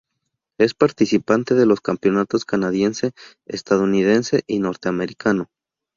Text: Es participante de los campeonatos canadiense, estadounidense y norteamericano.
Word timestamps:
Es 0.57 0.73
participante 0.73 1.53
de 1.53 1.67
los 1.67 1.79
campeonatos 1.79 2.43
canadiense, 2.43 3.11
estadounidense 3.45 4.41
y 4.47 4.57
norteamericano. 4.57 5.51